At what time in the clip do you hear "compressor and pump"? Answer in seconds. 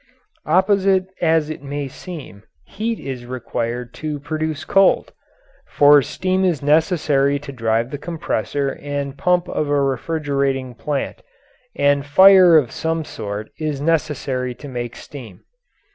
7.99-9.47